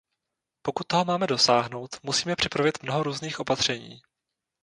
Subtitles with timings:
[0.61, 4.01] Pokud toho máme dosáhnout, musíme připravit mnoho různých opatření.